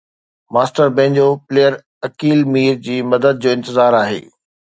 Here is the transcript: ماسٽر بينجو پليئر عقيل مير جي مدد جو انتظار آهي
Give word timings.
ماسٽر 0.53 0.87
بينجو 0.99 1.27
پليئر 1.49 1.73
عقيل 2.07 2.39
مير 2.57 2.75
جي 2.89 2.97
مدد 3.13 3.35
جو 3.43 3.49
انتظار 3.59 3.91
آهي 4.01 4.21